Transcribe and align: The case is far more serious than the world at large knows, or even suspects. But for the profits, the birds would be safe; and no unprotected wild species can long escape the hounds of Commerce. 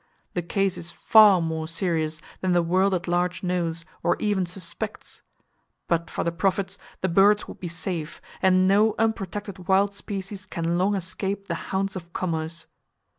The 0.33 0.41
case 0.41 0.79
is 0.79 0.89
far 0.89 1.39
more 1.43 1.67
serious 1.67 2.23
than 2.39 2.53
the 2.53 2.63
world 2.63 2.95
at 2.95 3.07
large 3.07 3.43
knows, 3.43 3.85
or 4.01 4.15
even 4.17 4.47
suspects. 4.47 5.21
But 5.87 6.09
for 6.09 6.23
the 6.23 6.31
profits, 6.31 6.79
the 7.01 7.07
birds 7.07 7.47
would 7.47 7.59
be 7.59 7.67
safe; 7.67 8.19
and 8.41 8.67
no 8.67 8.95
unprotected 8.97 9.67
wild 9.67 9.93
species 9.93 10.47
can 10.47 10.79
long 10.79 10.95
escape 10.95 11.47
the 11.47 11.53
hounds 11.69 11.95
of 11.95 12.13
Commerce. 12.13 12.65